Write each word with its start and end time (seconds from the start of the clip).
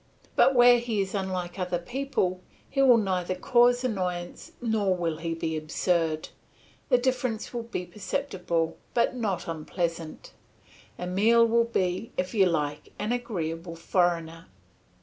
But 0.35 0.55
where 0.55 0.79
he 0.79 0.99
is 0.99 1.13
unlike 1.13 1.59
other 1.59 1.77
people, 1.77 2.41
he 2.67 2.81
will 2.81 2.97
neither 2.97 3.35
cause 3.35 3.83
annoyance 3.83 4.51
nor 4.59 4.95
will 4.95 5.17
he 5.17 5.35
be 5.35 5.55
absurd; 5.55 6.29
the 6.89 6.97
difference 6.97 7.53
will 7.53 7.61
be 7.69 7.85
perceptible 7.85 8.77
but 8.95 9.15
not 9.15 9.47
unpleasant. 9.47 10.33
Emile 10.99 11.45
will 11.47 11.65
be, 11.65 12.11
if 12.17 12.33
you 12.33 12.47
like, 12.47 12.91
an 12.97 13.11
agreeable 13.11 13.75
foreigner. 13.75 14.47